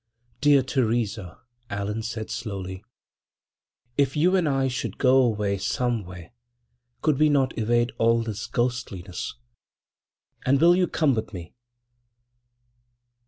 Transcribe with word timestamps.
"Dear 0.39 0.63
Theresa," 0.63 1.37
Allan 1.69 2.01
said, 2.01 2.31
slowly, 2.31 2.83
"if 3.99 4.17
you 4.17 4.35
and 4.35 4.49
I 4.49 4.67
should 4.67 4.97
go 4.97 5.17
away 5.21 5.59
somewhere, 5.59 6.31
could 7.03 7.19
we 7.19 7.29
not 7.29 7.55
evade 7.55 7.91
all 7.99 8.23
this 8.23 8.47
ghostliness? 8.47 9.35
And 10.43 10.59
will 10.59 10.75
you 10.75 10.87
come 10.87 11.13
with 11.13 11.33
me?" 11.35 11.53